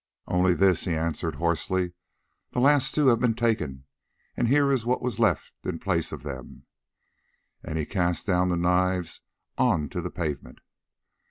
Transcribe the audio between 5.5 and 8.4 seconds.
in the place of them," and he cast